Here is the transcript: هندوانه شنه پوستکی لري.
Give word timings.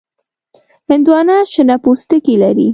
هندوانه 0.89 1.37
شنه 1.53 1.75
پوستکی 1.83 2.35
لري. 2.41 2.67